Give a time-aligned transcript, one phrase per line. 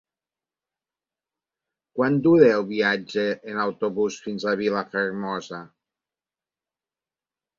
[1.97, 5.61] Quant dura el viatge en autobús fins a Vilafermosa?